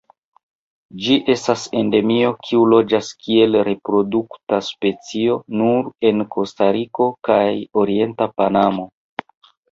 Ĝi 1.01 1.15
estas 1.31 1.63
endemio 1.79 2.29
kiu 2.45 2.61
loĝas 2.71 3.09
kiel 3.25 3.57
reprodukta 3.67 4.59
specio 4.69 5.35
nur 5.59 5.91
en 6.11 6.23
Kostariko 6.37 7.07
kaj 7.29 7.43
orienta 7.83 8.29
Panamo. 8.41 8.87